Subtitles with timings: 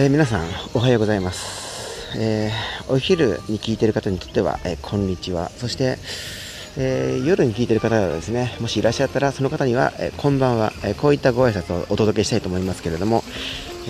[0.00, 5.50] えー皆さんおはようございます、えーお昼に聞いている方にとっては、えーこんにちは。
[5.50, 5.98] そして、
[6.78, 8.56] え夜に聞いている方がですね。
[8.60, 13.22] もしいらっしゃったらその方には、えこんばんは、えこういったご挨拶をお届けしたいと思いますけれども、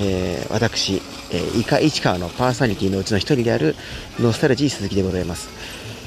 [0.01, 3.77] えー私、えー、イカ市川のパーソナリティのうちの一人である
[4.19, 5.49] ノスタルジー鈴木でございます。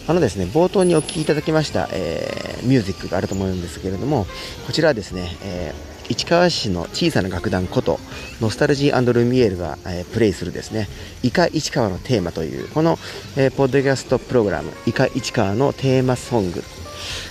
[0.06, 4.26] あのですね冒頭にお聴きいただきました、えーミュージックがあると思うんですけれども
[4.68, 8.00] こちらはですね、えー市川市の小さな楽団こと
[8.40, 10.88] ノスタルジールミエールが、えープレイするですね
[11.24, 13.00] イカ市川のテーマというこの、
[13.36, 16.64] えーポッドキャストプログラムイカ市川のテーマソング、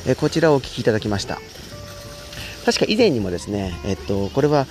[0.06, 1.38] えーこちらをお聴きいただきました。
[2.64, 4.66] 確か以前にもですね、えっと、これは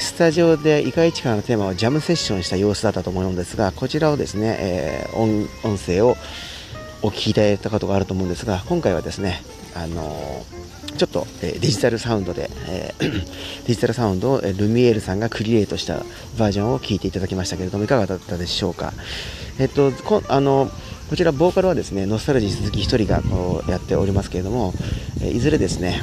[0.00, 6.16] スタジオでイカ市川のテーマをジャムセッションした様子だったと思うんですがこちらをですね、えー音音声を
[7.02, 9.42] お聞きいただいたことがあると思うんですが今回はですね、
[9.74, 13.10] あのーちょっと、えーデジタルサウンドで、えー
[13.66, 15.98] デジタルサウンドをルミエールさんがクリエイトした
[16.38, 18.92] バージョンを聞いていただきましたけれどもいかがだったでしょうか？
[19.58, 20.70] えっとこあの
[21.08, 24.74] こちらボーカルはですねノスタルジー鈴木一人がこうやっておりますけれども、
[25.22, 26.02] えいずれですね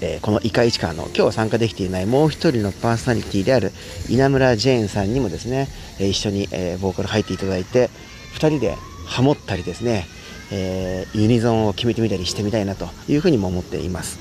[0.00, 3.72] えこのイカ市川の今日は参加できていないもう一人のパーソナリティである
[4.08, 7.90] 稲村ジェーンさんにもですね、え一緒に、えボーカル入っていただいて
[8.34, 8.76] 2人で
[9.06, 10.06] ハモったりですね、
[10.50, 14.18] えーユニゾンを決めてみたりしてみたいなというふうにも思っています。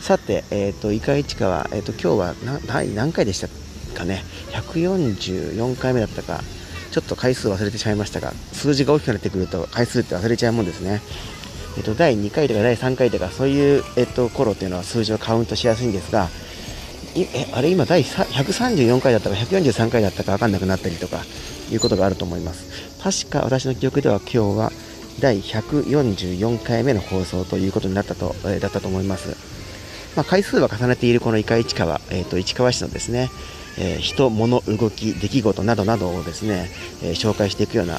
[0.00, 2.60] さて、えー、とイカ市川、えー、と今日はな
[2.94, 3.48] 何回でした
[3.98, 4.22] かね
[4.52, 6.42] ？144回目だったか。
[6.94, 11.00] ちょっと回数忘れてしまいましたが数字が大きくなってくると回数って忘れちゃうもんですね。
[11.76, 16.28] えっと、第2回とか第3回とかそういう、えっと、頃っていうのは数字をカウントしやすいんですが
[17.16, 21.24] えあれ今第134回だったか143回だったか分かんなくなったりとか
[21.72, 22.94] いうことがあると思います。
[23.02, 24.72] 確か私の記憶では今日は
[25.24, 29.34] 第144回目の放送ということになったと、えーだったと思います、
[30.16, 33.30] まあ、回数は重ねているこのイカ市川、えー、と市川市のですね
[33.78, 36.68] えー人、物、動き、出来事などなどをですね、
[37.02, 37.96] えー紹介していくような、え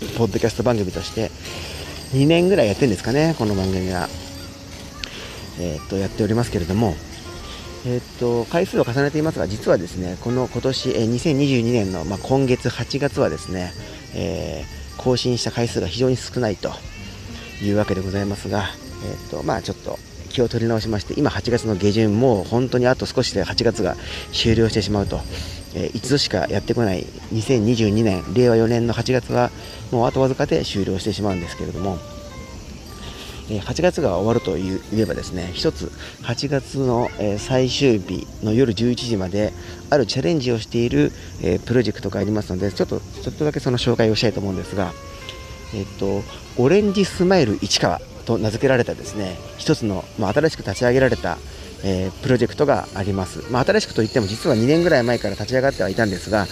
[0.00, 1.32] ーポッドキャスト番組として
[2.16, 4.08] 2年ぐらいやってるんですかね、この番組は。
[5.58, 6.94] えーっとやっておりますけれども、
[7.84, 13.72] えっと回数を重ねていますが、実はですねこの今年、えー2022年の、まあ、今月8月はですね、
[14.14, 16.70] えー更新した回数が非常に少ないと
[17.62, 18.64] いうわけでございますが、
[19.04, 19.98] えーっとまあ、ちょっと
[20.28, 23.96] 気を取り直しまして、今8月の下旬、もう本当にあと少しで8月が
[24.32, 25.20] 終了してしまうと、
[25.74, 29.50] えー一度しかやってこない2022年、令和4年の8月は
[29.90, 31.98] もうあとわずかで終了してしまうんですけれども、
[33.48, 35.90] 8月が終わるという言えばですね一つ
[36.22, 39.52] 8月の、え最終日の夜11時まで
[39.90, 44.92] あるチャレンジをしている、えプロジェクトがありますのでちょっとちょっとだけその紹介をしたいと思うんですが、
[45.74, 46.22] えっと
[46.58, 51.38] オレンジスマイル市川と名付けられたですね一つの、まあ、新しく立ち上げられた
[51.84, 56.46] えープロジェクトがあります、まあ、新しくといっても実は2年ぐらい前から立ち上がってはいたんですが、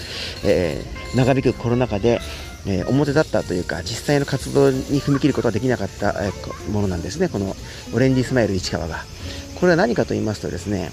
[0.45, 2.21] えー長引くコロナ禍で、
[2.67, 7.29] えー表立ったというか実際の活動に踏み切ることはできなかった、えーものなんですね。
[7.29, 7.57] この
[7.95, 9.05] オレンジスマイル市川が。
[9.55, 10.91] これは何かと言いますとですね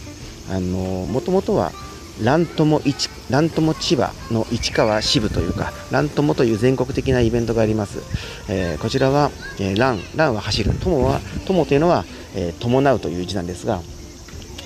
[0.48, 1.74] もともとは
[2.22, 8.00] ラントモ市ラントモ千葉の市川支部というかラントモという全国的なイベントがあります、
[8.48, 10.72] えーこちらは、えーランランは走る。
[10.80, 12.06] 友は友というのは、
[12.36, 13.82] えー伴うという字なんですが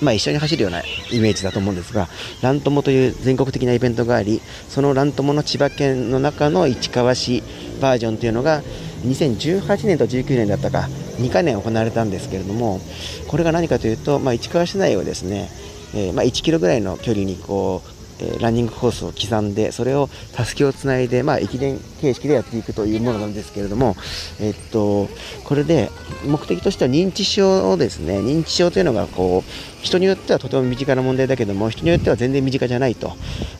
[0.00, 0.84] まあ、一緒に走るようなイ
[1.20, 2.08] メージだと思うんですが、
[2.42, 7.42] ラントモという全国的なイベントがあり、そのラントモの千葉県の中の市川市
[7.80, 8.62] バージョンというのが、
[9.04, 12.80] 2018年と19年だったか、2か年行われたんですけれども、
[13.26, 15.50] これが何かというと、まあ、市川市内をですね、
[15.94, 23.96] えーまあ、1キロぐらいの距離にこう、えーランニングコースを刻んで、それをたすきをつないで、まあ、駅伝形式でやっていくというものなんですけれども、
[24.40, 25.08] えっと、
[25.44, 25.90] これで
[26.26, 33.12] 目的としては認知症をですね、認知症というのがこう人によってはとても身近な問題だけども、人によっては全然身近じゃないと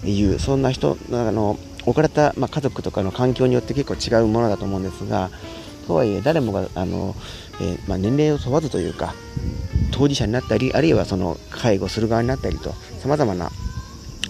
[0.04, 5.30] いう、そんな人、あの置かれた、まあ、家族とかの環境によって結構違うものだと思うんですが、
[5.86, 7.16] とはいえ、誰もがあの、
[7.60, 9.14] えーまあ、年齢を問わずというか、
[9.90, 13.50] 当事者になったり、あるいはその介護する側になったりと、さまざまな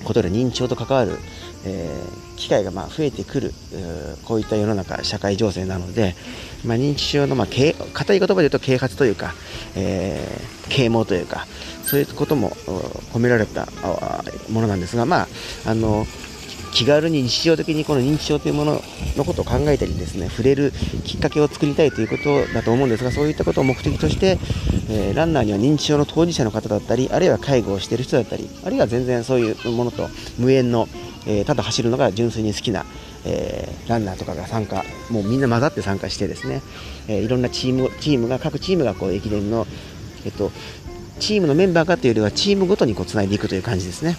[0.04, 1.18] ことで認知症と関わる、
[1.64, 3.52] えー機会がまあ増えてくる、
[4.24, 6.14] こういった世の中、社会情勢なので、
[6.64, 9.34] まあ、認知症のまあ啓硬い言葉で言うと啓発というか、
[9.74, 11.46] えー啓蒙というか、
[11.82, 12.50] そういうことも
[13.12, 13.66] 込められた
[14.50, 15.28] ものなんですが、まあ、
[15.66, 16.06] あの
[16.72, 18.82] 気軽に日常的にこの認知症というもの
[19.16, 20.72] のことを考えたりですね触れる
[21.04, 24.38] きっかけを作りたいということだと思うんですがそういったことを目的として、
[24.90, 30.88] えーランナーには認知症の当事者の方だったりあるいは介護をしている人だったりあるいは全然そういうものと無縁の、
[31.26, 32.84] えーただ走るのが純粋に好きな、
[33.24, 36.62] えーランナーとかが参加もうみんな混ざって参加してですね、
[37.08, 39.66] えいろんなチームチームが各チームがこう駅伝の、
[40.24, 40.52] えっと、
[41.18, 44.16] チームのメンバーがというよりはチームごとにこうつないでいくという感じですね。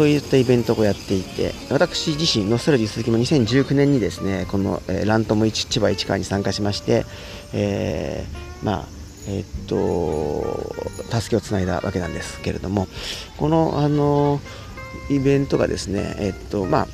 [0.00, 7.04] そういったイベントをやっていて私自身ノストラジー鈴木も2019年にですねこの、えー、ラントモ千葉市川に参加しまして、
[7.52, 8.84] えー、まあ
[9.28, 12.88] えー、っと助けをつないだわけなんですけれども
[13.36, 14.40] このあの
[15.10, 16.86] イベントがですねえー、っとま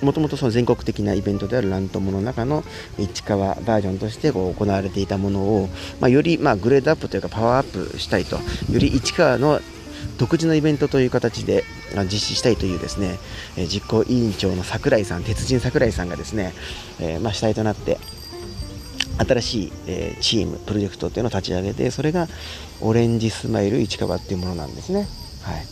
[0.00, 2.64] あもともと全国的なイベントであるラントモの中の
[2.96, 5.68] 市川バージョンとしてこう行われていたものを、
[6.00, 9.60] まあ、よりまあグレードアップというかパワーアップしたいとより市川の
[10.16, 11.64] 独自のイベントという形で
[12.04, 13.18] 実施したいというですね
[13.68, 16.52] 実行委員長の櫻井さん鉄人桜井さんがですね、
[17.00, 17.98] え、まあ主体となって
[19.18, 22.28] 新しい、え、チームプロジェクトというのを立ち上げてそれが
[22.80, 25.08] オレンジスマイル市川っていうものなんですね。
[25.42, 25.66] はい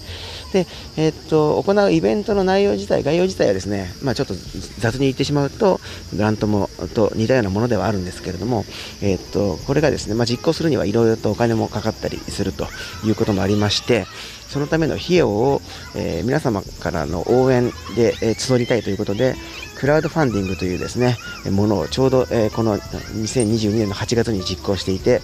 [0.55, 4.35] で、えー、っと、行うイベントの内容自体、概要自体はですね、まあ、ちょっと
[4.79, 5.81] 雑に言ってしまうと、
[6.17, 8.65] ラントモと似たようなものではあるんですけれども、
[9.03, 12.69] えー、っと、これがですね、まあ、実行するにはいろいろとお金もかかったりすると
[13.05, 14.07] いうこともありまして、
[14.49, 15.61] そのための費用を、
[15.97, 19.35] えー、皆様からの応援で、え募りたいということで、
[19.77, 21.19] クラウドファンディングというですね、
[21.51, 25.21] ものをちょうど、えこの2022年の8月に実行していて、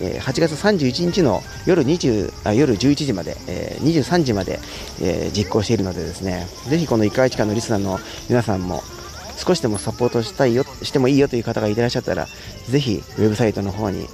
[0.00, 4.58] え8月31日の夜20あ夜11時まで、え23時まで、
[5.00, 7.98] え実行しているのでですねぜひこの1回地下のリスナーの
[8.28, 8.82] 皆さんも
[9.36, 12.26] 少しでもサポートしたいよしてもいいよという方がいらっしゃったら
[12.68, 14.06] ぜひウェブサイトの方に、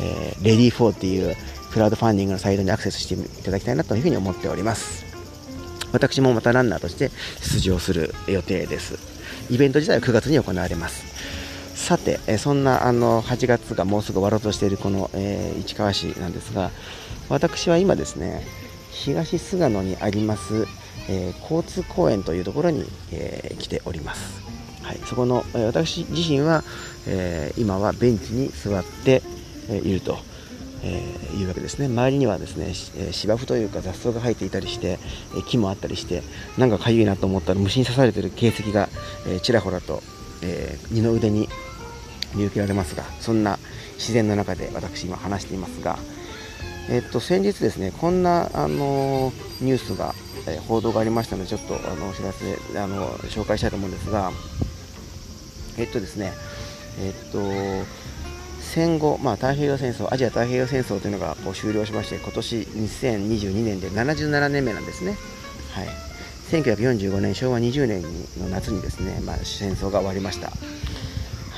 [0.00, 1.36] えー、レディー4っていう
[1.72, 5.04] クラウドファンディングのサイトにアクセスしていただきたいなというふうに思っております。
[5.92, 8.98] 私もまたランナーとして出場する予定です。
[9.50, 11.11] イベント自体は9月に行われます。
[11.82, 16.70] さて、えそんなあの8月がもうすぐ終わろうとしているこの、えー、市川市なんですが
[17.28, 18.44] 私は今ですね
[18.92, 20.68] 東菅野にあります、
[21.10, 24.40] えー、交通公園というところに、えー、来ております、
[24.84, 26.62] はい、そこの、え私自身は、
[27.08, 29.20] え今はベンチに座って、
[29.68, 30.18] えいると、
[30.84, 31.02] え
[31.34, 31.86] いうわけですね。
[31.86, 35.00] 周りにはですね、え芝生というか雑草が生えていたりして、
[35.36, 36.22] え木もあったりして
[36.58, 38.88] なんかかゆいなと思ったら虫に刺されている形跡が、
[39.26, 40.00] えちらほらと、
[40.42, 41.48] え二の腕に
[42.34, 43.58] 見受けられますがそんな
[43.94, 45.98] 自然の中で私今話していますが、
[46.90, 50.14] えっと、先日ですねこんな、あのニュースが、
[50.48, 54.32] え報道がありましたのでちょっとあのお知らせあの紹介したいと思うんですが
[55.78, 56.32] えっとですね
[57.00, 57.38] えっと
[58.72, 65.18] 戦後、まあ、太平洋戦争、アジア太平洋戦争というのがこう終了しまして、今年2022年で77年目なんですね。
[65.72, 65.88] はい、
[66.50, 68.02] 1945年、昭和20年
[68.38, 70.50] の夏にですね、まあ、戦争が終わりました。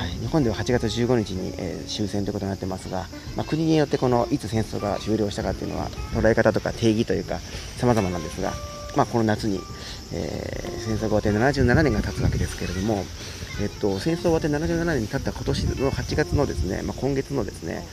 [0.04, 3.06] はい、日本では8月15日に、えー、終戦ということになってますが、
[3.36, 7.38] まあ、国によってこのいつ戦争が終了したかというのは捉え方とか定義というか
[7.78, 8.52] 様々なんですが、
[8.96, 9.60] まあ、この夏に、
[10.12, 13.02] えー、戦争が終わって77年が経つわけですけれども、
[13.62, 17.86] えっと、戦争終わって77年に経った今年の8月のですね、まあ、今月のですね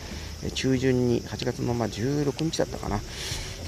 [0.54, 3.00] 中旬に8月のまあ16日だったかな、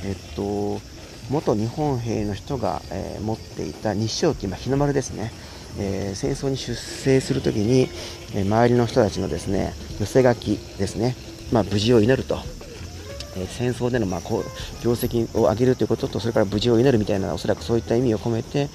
[0.04, 0.82] えっと、
[1.30, 5.32] 元日本兵の人が、えー、持っていた日照旗、まあ、日の丸ですね。
[5.80, 7.90] えー、戦争に出征するときに、
[8.36, 11.16] え、周りの人たちのですね寄せ書きですね、
[11.52, 12.38] まあ、無事を祈ると、
[13.36, 18.70] え、戦争でのまこう業績を上げるということとそれから無事を祈るみたいなおそらくそういった意味を込めて、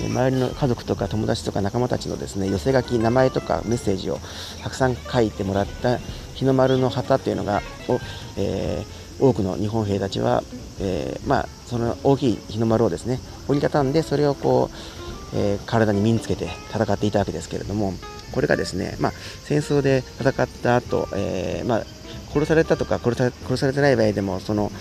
[0.00, 4.18] え周りの家族とか友達とか仲間たちのですね寄せ書き名前とかメッセージを
[4.62, 5.98] たくさん書いてもらった
[6.34, 7.98] 日の丸の旗というのがを、
[8.36, 8.84] え
[9.20, 10.42] 多くの日本兵たちは、
[10.80, 17.94] えまあ、その大きい日の丸をですね折りたたんでそれをこうえー、体に身につけて戦っていたわけですけれども
[18.32, 19.12] これがですね、まあ、
[19.44, 21.84] 戦争で戦った後、えー、まあ
[22.32, 24.72] 殺されたとか殺さ殺されてない場合でもその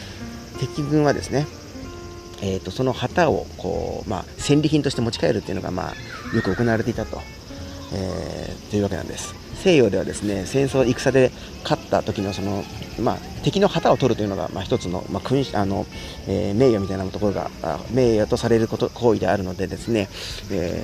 [0.59, 1.47] 敵軍はですね、
[2.41, 7.19] えーと、その旗をこう、まあ、戦利品として持ち帰るというのが、まあ、よく行われていたと,、
[7.93, 9.33] えー、というわけなんです。
[9.55, 11.31] 西洋ではですね戦争戦で
[11.63, 12.63] 勝った時のその、
[12.99, 15.85] まあ、敵の旗を取るというのが、まあ、一つの,、まあ君あの
[16.27, 17.51] えー、名誉みたいなところが
[17.91, 20.09] 名誉とされること行為であるのでですね、
[20.51, 20.83] え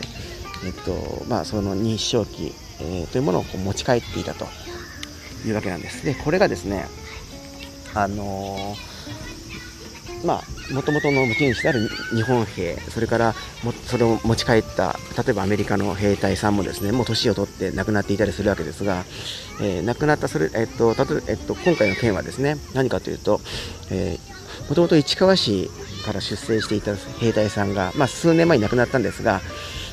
[0.63, 2.37] ーえっとまあ、その日照旗、
[2.81, 4.45] えー、というものをこう持ち帰っていたと
[5.45, 6.05] いうわけなんです。
[6.05, 6.85] でこれがですね
[7.95, 8.87] あのー
[10.25, 19.05] まあ、もともとの無権士である日本兵、それからもそれを持ち帰った、例えばアメリカの兵隊さんもですね、もう年を取って亡くなっていたりするわけですが、
[19.62, 23.41] えー、亡くなったそれ、えっと、たとえっと、今回の件はですね、何かというと、
[23.91, 24.17] え
[24.69, 25.69] もともと市川市
[26.05, 29.41] から出征していた兵隊さんが、まあ、数年前に亡くなったんですが、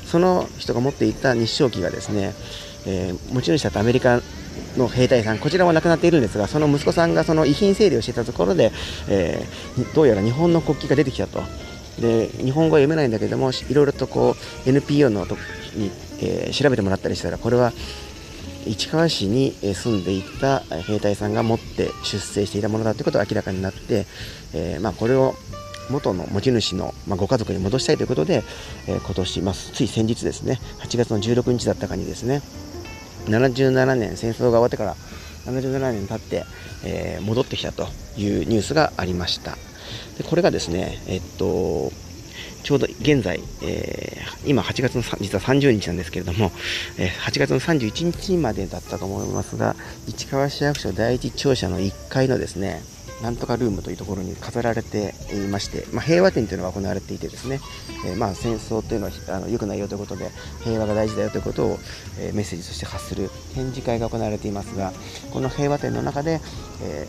[0.07, 2.35] その人が持っていた日照旗がですね、
[2.87, 4.21] えー、持ち主だったアメリカ
[4.77, 8.73] の兵隊さん、こちらは亡くなっているんですが、その息子さんがその遺品整理をしていたところで、
[9.09, 11.43] えー、どうやら日本の国旗が出てきたと。
[12.01, 15.37] で日本語は読めないんだけども、いろいろとこう NPO のと
[15.77, 17.73] に、えー、調べてもらったりしたら、これは
[18.67, 24.07] 市川市に住んでいた兵隊さんが持って出征していたものだということが明らかになって、
[24.55, 25.35] えー、まあ、これを
[25.91, 28.43] 元の持ち主の、まあ、ご家族に戻したいということで、
[28.89, 32.41] えー、今年、まあ、つい先日ですね8月の16日だったかにですね
[33.27, 34.97] 77年戦争が終わってから
[35.47, 36.45] 77年経って、
[36.85, 39.57] えー、戻ってきたというニュースがありました
[40.19, 41.93] でこれがですねえっと
[42.65, 42.87] ちょうど。
[42.87, 46.33] 現在、えー、今8月の実は30日なんですけれど。
[46.33, 46.51] も、
[46.99, 49.77] えー、8月の31日までだったと思いますが
[50.09, 52.83] 市川市役所第一庁舎の1階のですね
[53.25, 57.59] なんとかルームというところに飾られていまして、まあ、平和展というのが行われていてですね、
[58.07, 60.29] えー、まあ戦争というのはあの良くないよということで
[60.63, 61.79] 平和が大事だよということを、
[62.21, 64.93] えー、メッセージとして発する展示会が行われていますが
[65.33, 66.39] この平和展の中で、
[66.83, 67.09] え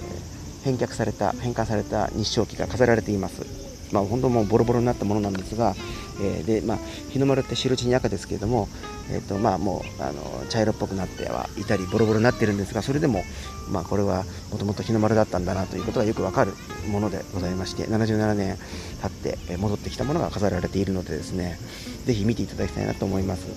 [0.61, 3.64] ー、返却された返還された日照旗が飾られています。
[3.91, 5.75] まあ、本当もうボロボロになったものなんですが、
[6.21, 6.77] えー、でまあ、
[7.09, 8.67] 日の丸って白地に赤ですけれども、
[9.11, 13.23] えーとまあ、もうあの茶色っぽくなってはいたりボロボロになってるんですがそれでも、
[13.69, 16.53] まあ、これはもともと日の丸だったんだなということがよくわかる
[16.89, 18.57] ものでございまして77年
[19.01, 21.57] 経って戻ってきたものが飾られているのでですね
[22.05, 23.47] ぜひ見ていただきたいなと思います。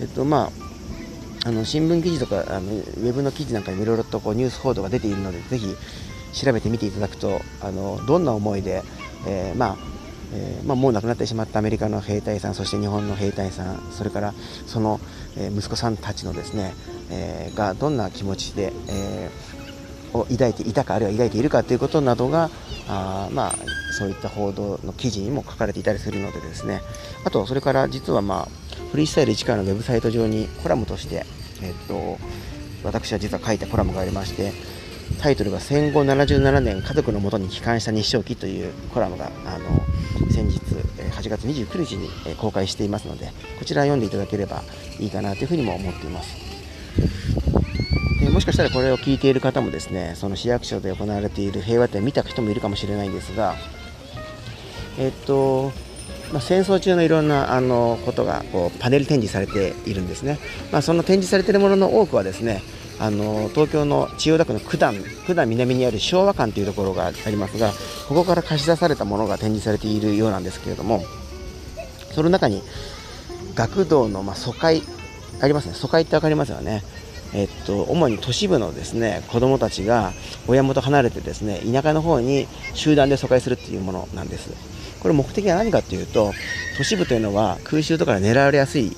[0.00, 0.70] えっとまあ
[1.42, 5.74] あの新聞記事とかあのウェブの記事なんかにもいろいろとこうニュース報道が出ているのでぜひ
[6.32, 8.82] 調べてみていただくとあのどんな思いで
[9.26, 9.76] えー、まあ
[10.32, 14.32] えー、まあ、もう亡くなってしまったアメリカの兵隊さんそして日本の兵隊さんそれから
[14.66, 15.00] その、
[15.36, 16.72] え、息子さんたちのですね、
[17.10, 19.28] えがどんな気持ちで、え
[20.12, 22.50] を抱いていたかあるいは抱いているかということなどが
[22.88, 23.54] あまあ
[23.92, 26.80] そういった報道の記事にも書かれていたりするのでですね。
[27.24, 28.48] あとそれから実はまあ
[28.90, 31.24] フリースタイル市川のウェブサイト上にコラムとして、
[31.62, 32.18] えっと
[32.82, 34.52] 私は実は書いたコラムがありまして
[35.18, 39.80] タイトルが戦後77年家族のもとに帰還した日照記というコラムがあの
[40.30, 44.62] 先日8月29日に公開していますのでこちら読んでいただければ
[44.98, 46.36] いいかなというふうにも思っています。
[48.20, 53.56] でもしかしたらこれを聞いている方もですねその市役所で行われている平和展見た人もいるかもしれないんですが
[54.98, 55.72] えっと
[56.32, 60.38] まあ、戦争中のいろんなあのことがこうパネル展示されているんですね、
[60.70, 62.62] まあ、その展示されているものの多くはですね
[63.00, 64.94] あの東京の千代田区の九段
[65.26, 67.72] 九段南にある昭和館というところがありますが
[68.08, 71.02] ここから貸し出されたものが展示されているようなんですけれども
[72.12, 72.62] その中に
[73.54, 74.82] 学童の、まあ、疎開
[75.40, 75.74] ありますね。
[75.74, 76.82] 疎開って分かりますよね。
[77.32, 80.12] えっと、主に都市部のですね子どもたちが
[80.48, 84.50] 親元離れてですね田舎の方に集団で疎開するっていうものなんです。
[85.00, 86.32] これ目的は何かというと
[86.76, 88.94] 都市部というのは空襲とかで狙われやすい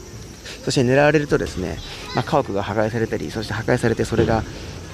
[0.65, 1.77] そして狙われるとですね、
[2.15, 4.43] まあ、家屋が破壊されたりそして破壊されてそれが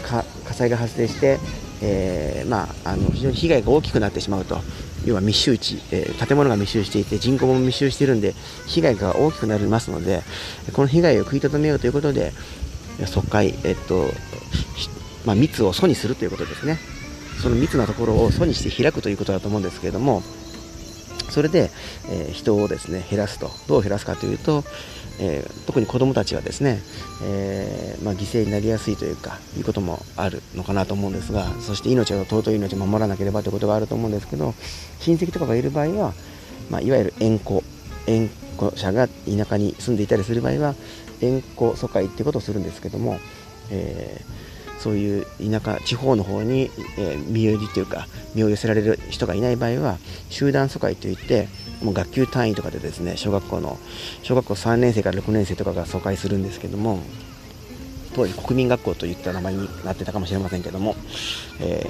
[0.02, 1.38] 火災が発生して、
[1.82, 4.60] えー、まあ、あの非常に被害が大きくなってしまうと。
[5.04, 8.34] 要は密集地、えー、建物が密集していて人口も密集しているんで
[8.66, 10.22] 被害が大きくなりますので
[10.72, 12.32] この被害を食い止めようということで
[13.06, 14.06] 疎開、えっと
[15.24, 16.78] まあ、密を疎にするということですね。
[17.40, 20.24] その密なところを疎にして開くということだと思うんですけれども
[21.30, 21.70] それで、
[22.10, 23.50] えー、人をですね減らすと。
[23.68, 24.64] どう減らすかというと、
[25.20, 26.80] えー、特に子どもたちはですね、
[27.24, 34.54] えー、まあ、犠牲になりやすいというかいうこともあるのかなと思うんですがそして命を尊い命を守らなければということがあると思うんですけど
[35.00, 36.12] 親戚とかがいる場合は、
[36.70, 37.62] まあ、いわゆる縁故
[38.06, 40.74] 縁故者が田舎に住んでいたりする場合は
[41.20, 43.18] 縁故疎開っていうことをするんですけども、
[43.70, 49.98] えー、そういう田舎地方の方に、え、身寄りというか身を寄せられる人がいない場合は
[50.30, 51.48] 集団疎開といって
[51.82, 53.78] もう学級単位とかでですね小学校の
[54.22, 57.00] 小学校3年生から6年生とかが疎開するんですけども
[58.14, 60.96] 当時国民学校といった名前になってたかもしれませんけども、
[61.60, 61.84] え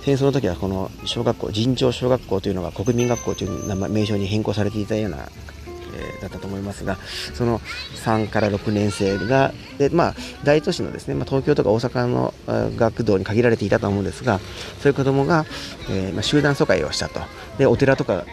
[0.00, 5.28] ー、戦争の時はこの小学校尋常小学校というのが国民学校という名前名称に変更されていたような
[5.92, 6.96] えー、だったと思いますが、
[7.34, 7.60] その
[8.04, 10.14] 3から6年生が、でまあ、
[10.44, 14.40] 大都市のですね、まあ、東京とか大阪の学童に限られていたと思うんですが、
[14.80, 15.44] そういう子どもが、
[15.90, 17.20] えー、まあ、集団疎開をしたと。
[17.58, 18.24] で、お寺とか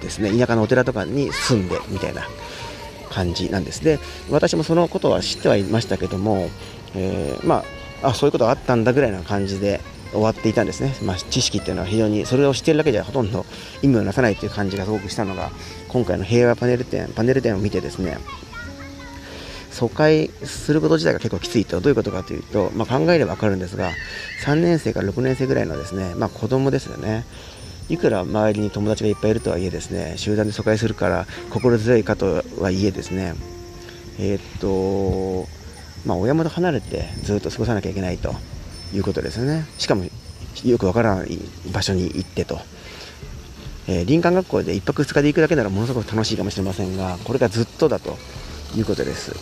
[0.00, 2.22] ですね田舎のお寺とかに住んでみたいな
[3.10, 3.82] 感じなんです。
[3.82, 3.98] で
[4.30, 6.48] 私もそのことは知ってはいましたけども、
[6.94, 7.64] えー、ま
[8.02, 9.80] ああそういうことがあったんだぐらいな感じで
[10.12, 13.44] 終わっていたんですね、まあ、知識っていうのは非常にそれを知っているだけじゃほとんど
[13.82, 15.50] 意味をなさないという感じがすごくしたのが
[15.88, 18.18] 今回の平和パネル展パネル展を見てですね
[19.70, 21.80] 疎開すること自体が結構きついと。
[21.80, 23.92] どういうことかというと、まあ、考えれば分かるんですが
[24.44, 27.24] 3年生から6年生ぐらいのですね、まあ、子供ですよね。
[27.90, 33.34] いくら周りに友達がいっぱいいるとはいえですね集団で疎開するから心強いかとはいえですね。
[34.18, 35.48] えー、っと
[36.06, 38.34] まあ親元離れてずっと過ごさなきゃいけないと
[38.94, 39.66] いうことですよね。
[39.76, 40.04] しかも
[40.64, 41.38] よくわからない
[41.72, 42.60] 場所に行ってと、
[43.88, 48.16] えー、林間学校で1泊2日で行くだけならものすごく楽しいかもしれませんがこれがずっとだと
[48.76, 49.32] いうことです、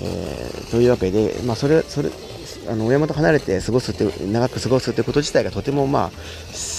[0.00, 2.10] えー、というわけで、まあ、それそれ
[2.68, 6.10] あの親元離れて過ごすって長く過ごすということ自体がとてもまあ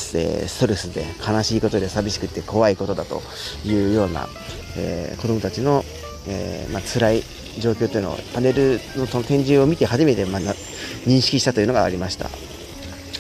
[0.07, 3.21] ストレスで悲しいことで寂しくて怖いことだと
[3.65, 4.27] いうような、
[4.77, 5.83] えー、子どもたちの、
[6.27, 7.23] えーまあ辛い
[7.59, 10.41] 状況というのをパネルのその展示を見て初めて、まあ、
[11.05, 12.29] 認識したというのがありました。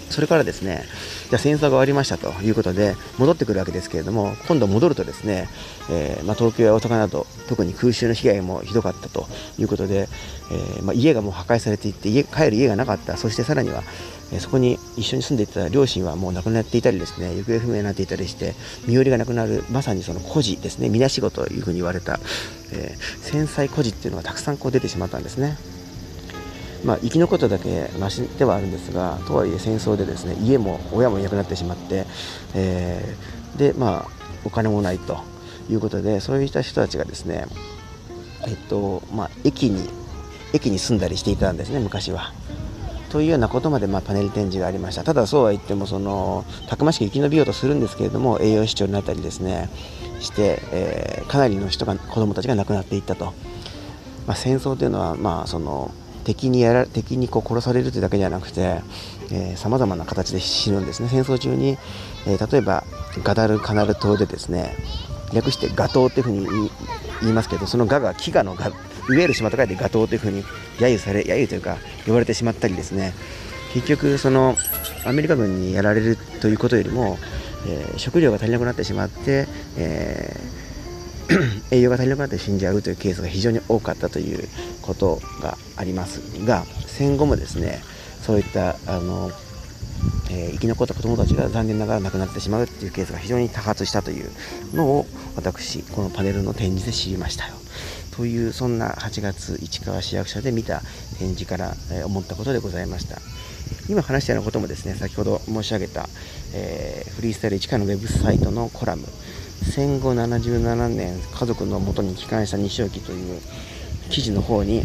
[0.09, 0.83] それからですね、
[1.29, 5.49] じゃ戦争が終わりましたということで戻ってくるわけですけれども、今度戻るとですね、
[5.89, 9.27] えー、まあ、東京や大阪など特に空襲の被害もひどかったと
[9.59, 10.07] いうことで、
[10.51, 13.83] えー、まあ、家がもう破壊されていって家帰る家がなかった、そしてさらには、
[14.31, 18.55] えそこに一緒に住んでいた両親はもう亡くなっていたりですね行方不明になっていたりして
[18.85, 22.19] 身寄りがなくなるまさにその孤児ですねみなしごというふうに言われた、
[22.73, 25.57] え繊細孤児っていうのがたくさんこう出てしまったんですね。
[26.83, 32.05] まあ、生き残っただけましではあるんですがとはいえ戦争でですね家も親もいなくなってしまって、
[32.53, 34.07] えー、でまあ
[34.45, 35.17] お金もないと
[35.69, 37.45] いうことでそういった人たちがですね
[38.47, 39.89] えっとまあ、駅に
[40.53, 42.31] 駅に住んだりしていたんですね昔は。
[43.09, 45.03] というようなことまで、まあ、パネル展示がありました。
[45.03, 49.69] ただそうは言ってもそのたくましく生き延びようとするんですけれども栄養失調になったりですね
[50.19, 53.33] して、えー、かなりの人が子どもたちが亡くなっていったと、
[54.25, 55.91] まあ、戦争というのは、まあ、その
[56.23, 58.81] 敵にやら敵にこう殺されるというだけじゃなくて
[59.55, 61.09] さまざまな形で死ぬんですね。
[61.09, 61.77] 戦争中に、
[62.25, 62.83] えー、例えば
[63.23, 64.75] ガダルカナル島でですね
[65.33, 66.69] 略してガ島っていうふうに
[67.21, 68.71] 言いますけどそのガが飢餓のガ
[69.07, 70.43] 飢える島と書いてガ島というふうに
[70.77, 73.13] 揶揄され揶揄というか呼ばれてしまったりですね
[73.73, 74.55] 結局その
[75.05, 77.17] アメリカ軍にやられるということよりも、
[77.67, 84.47] えー、食料が足りなくなってしまって、えー、 栄養が足りなくなって死んじゃうというケースが非常に多かったという
[84.81, 87.81] ことがありますが戦後もですね
[88.21, 89.31] そういったあの、
[90.31, 94.31] えー、生き残った子どもたちが残念ながら亡くなってしまうというケースが非常に多発したという
[94.73, 97.53] のを私このパネルの展示で知りましたよ。
[98.17, 100.81] というそんな8月市川市役所で見た
[101.19, 103.19] 展示から、え思ったことでございました
[103.89, 106.09] 今話したようなこともですね先ほど申し上げた、
[106.53, 109.03] えー、フリースタイル市川のウェブサイトのコラム
[109.61, 113.41] 戦後77年家族のもとに帰還した西沖という
[114.09, 114.79] 記事の方に、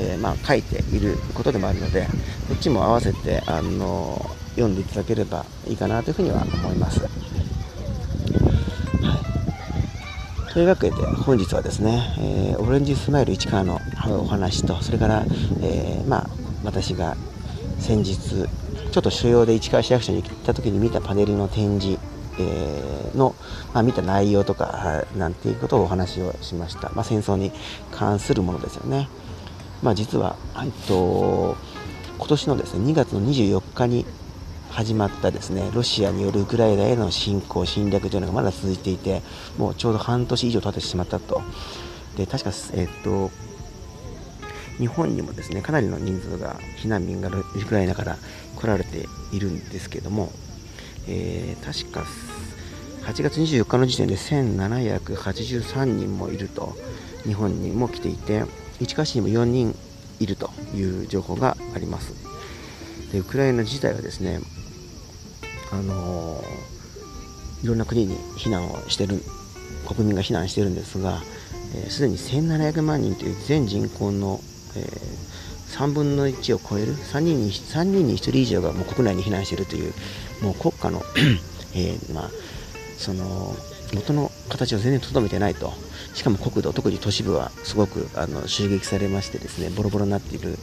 [0.00, 2.06] えー、まあ、書いていることでもあるので
[2.48, 7.00] こっちも合わせて、あの読んでいただければいいかなというふうには思います。
[10.52, 15.24] というわけで本日はですね、えー、オレンジスマイル市川のお話とそれから、
[15.60, 16.30] えー、まあ、
[16.64, 17.16] 私が
[17.78, 22.00] 先日ちょっと所要で市川市役所に行った時に見たパネルの展示、
[22.38, 23.34] えー、の、
[23.74, 27.52] まあ、見た内容とかなんていうことをお話をしました、まあ、戦争に
[27.92, 29.08] 関するものですよね、
[29.82, 31.56] まあ、実は、えっと、
[32.16, 34.06] 今年のですね2月の24日に
[34.70, 39.22] 始まったですねロシアによるウクライナへの侵攻、侵略というのがまだ続いていて、
[39.56, 41.42] もうちょうど半年以上経ってしまったと、
[42.16, 43.30] で確か、えっと、
[44.78, 48.16] 日本にもですねかなりの人数が避難民がウクライナから
[48.56, 50.32] 来られているんですけども、
[51.06, 52.04] えー、確か
[53.02, 56.76] 8月24日の時点で1783人もいると
[57.24, 58.44] 日本にも来ていて
[58.80, 59.74] 市川市にも4人
[60.20, 62.12] いるという情報があります。
[63.12, 64.40] でウクライナ自体はですね
[65.72, 69.22] あのー、いろんな国に避難をしてる
[69.86, 71.20] 国民が避難してるんですが
[71.88, 74.40] すで、ー、に1700万人という全人口の、
[74.76, 79.92] えー、3分の1を超える3人に ,3 人に1人以上がもう国内に避難しているという
[80.42, 81.02] もう国家の
[81.74, 82.30] えー、まあ、
[82.96, 83.54] その
[83.94, 85.72] 元の形を全然とどめてないと。
[86.14, 90.58] しかも国土特に都市部はすごくあの襲撃されましてですねボロボロになっている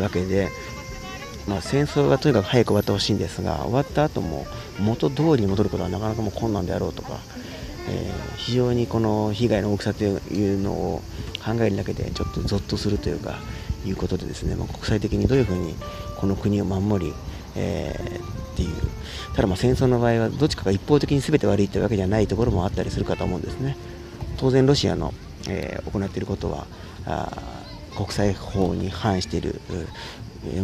[0.00, 0.48] わけで
[1.46, 4.46] まあ、戦争がとにかく早く終わってほしいんですが終わった後も
[4.78, 7.18] 元通りに戻ることはなかなかもう困難であろうとか、
[7.88, 11.02] えー、非常にこの被害の大きさというのを
[11.44, 13.38] 考えるだけでちょっとゾッとするというか
[13.84, 15.74] いうことでですね、まあ、国際的にどういうふうに
[16.16, 17.12] この国を守り、
[17.56, 18.76] えー、っていう。
[19.34, 23.76] ただまあ戦争の場合はどっちかが一方的に全て悪いというわけじゃないところもあったりするかと思うんですね。
[24.36, 25.12] 当然ロシアの、
[25.48, 26.66] えー、行っていることは
[27.06, 27.30] あ
[27.96, 29.60] 国際法に反している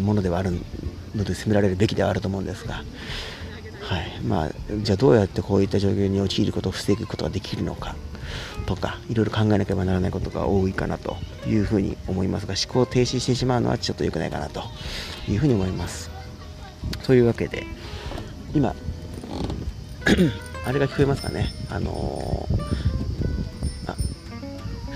[0.00, 0.52] ものではある
[1.14, 2.82] ので責められるべきではあると思うんですが、は
[4.00, 4.50] いまあ、
[4.82, 7.96] じゃあどうやってこういった状況に陥ることを防ぐことができるのか
[8.66, 14.62] とかいろいろ考えなければならないことが多いかなというふうに思いますが思考を停止してしまうのはちょっと良くないかなと
[15.26, 16.10] いうふうに思います。
[17.04, 17.66] というわけで
[18.54, 18.74] 今
[20.66, 21.52] あれが聞こえますかね？
[21.70, 22.87] あのー、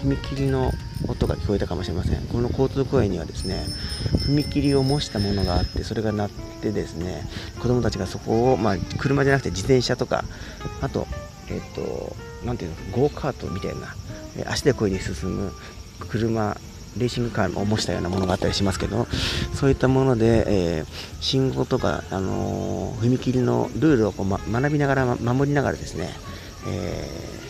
[0.02, 0.72] 踏切の
[1.08, 2.22] 音が聞こえたかもしれません。
[2.26, 3.64] この交通公園にはですね
[4.26, 7.22] 踏切を模したものがあってそれが鳴ってですね
[7.60, 10.24] 子供たちがそこを、まあ、車じゃなくて自転車とか
[10.80, 11.06] あと
[11.48, 13.94] えっ、と何ていうのゴーカートみたいな
[14.50, 15.52] 足でこいで進む
[16.08, 16.56] 車
[16.96, 19.06] レーシングカーを模したようなものがあったりしますけど
[19.54, 20.86] そういったもので、えー、
[21.20, 26.10] 信号とか、あの踏切のルールをこう、ま、学びながら、守りながらですね、
[26.68, 27.41] えー、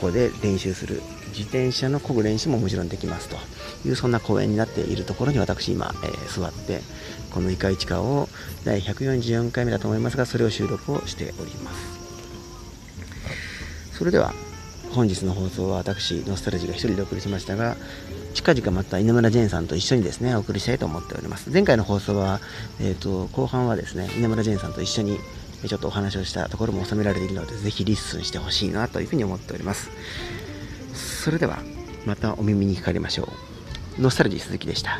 [0.00, 3.36] ここで練習する自転車の漕ぐ練習ももちろんできますと
[3.86, 6.80] いうそんな公園になっているところに私今、えー、座って
[7.30, 8.28] このイカイチカを
[8.64, 11.96] 第144回目だと思いますがそれを収録をしております。
[13.92, 14.34] それでは
[14.90, 17.76] 本日の放送は私ノスタルジーが1人でお送りしましたが
[18.34, 21.50] 近々また稲村ジェーンさんと一緒にですねお送りしたいと思っております。
[21.50, 22.40] 前回の放送は、
[22.80, 25.18] えーと、後半はですね稲村ジェーンさんと一緒に
[25.66, 29.90] ちょっとお話をしたところも収められているのでぜひ listen してほしいなというふうに思っております。
[30.94, 31.58] それでは
[32.04, 33.28] またお耳にかかりましょ
[33.98, 34.02] う。
[34.02, 34.98] ノスタルジー鈴木でした。